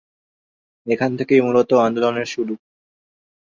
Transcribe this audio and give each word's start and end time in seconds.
এখান 0.87 1.11
থেকেই 1.17 1.41
মূলতঃ 1.41 1.75
আন্দোলনের 1.79 2.25
শুরু। 2.25 2.53